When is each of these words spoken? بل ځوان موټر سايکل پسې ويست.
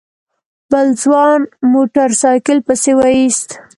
بل 0.71 0.87
ځوان 1.03 1.39
موټر 1.73 2.09
سايکل 2.21 2.57
پسې 2.67 2.91
ويست. 2.99 3.49